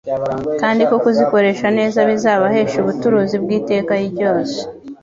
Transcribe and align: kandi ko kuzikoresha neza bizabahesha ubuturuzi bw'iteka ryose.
kandi 0.61 0.81
ko 0.89 0.95
kuzikoresha 1.03 1.67
neza 1.77 1.99
bizabahesha 2.09 2.75
ubuturuzi 2.79 3.35
bw'iteka 3.43 3.93
ryose. 4.09 4.57